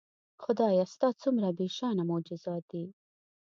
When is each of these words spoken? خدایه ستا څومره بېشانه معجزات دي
خدایه 0.43 0.83
ستا 0.93 1.07
څومره 1.21 1.47
بېشانه 1.57 2.03
معجزات 2.09 2.63
دي 2.71 2.85